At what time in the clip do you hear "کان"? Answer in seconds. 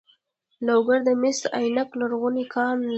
2.53-2.75